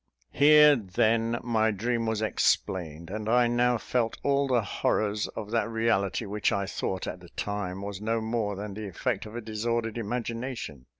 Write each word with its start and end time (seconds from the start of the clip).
Here, 0.31 0.75
then, 0.75 1.37
my 1.43 1.69
dream 1.69 2.07
was 2.07 2.23
explained; 2.23 3.11
and 3.11 3.29
I 3.29 3.45
now 3.45 3.77
felt 3.77 4.17
all 4.23 4.47
the 4.47 4.63
horrors 4.63 5.27
of 5.35 5.51
that 5.51 5.69
reality 5.69 6.25
which 6.25 6.51
I 6.51 6.65
thought 6.65 7.05
at 7.05 7.19
the 7.19 7.29
time 7.29 7.83
was 7.83 8.01
no 8.01 8.19
more 8.19 8.55
than 8.55 8.73
the 8.73 8.87
effect 8.87 9.27
of 9.27 9.35
a 9.35 9.41
disordered 9.41 9.99
imagination. 9.99 10.87